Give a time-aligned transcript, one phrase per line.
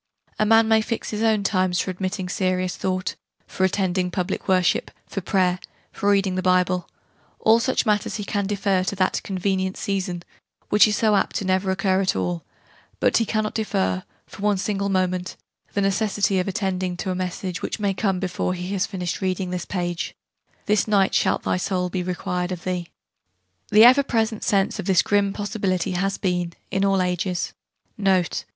[0.39, 3.15] A man may fix his own times for admitting serious thought,
[3.45, 5.59] for attending public worship, for prayer,
[5.91, 6.89] for reading the Bible:
[7.39, 10.23] all such matters he can defer to that 'convenient season',
[10.69, 12.43] which is so apt never to occur at all:
[12.99, 15.37] but he cannot defer, for one single moment,
[15.73, 19.51] the necessity of attending to a message, which may come before he has finished reading
[19.51, 20.15] this page,'
[20.65, 22.87] this night shalt thy soul be required of thee.'
[23.69, 27.53] The ever present sense of this grim possibility has been, in all ages,*
[27.99, 28.45] Note...